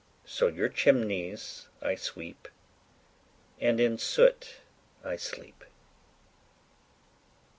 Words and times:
So 0.25 0.47
your 0.47 0.67
chimneys 0.67 1.67
I 1.79 1.93
sweep, 1.93 2.47
and 3.59 3.79
in 3.79 3.99
soot 3.99 4.55
I 5.03 5.15
sleep. 5.15 5.63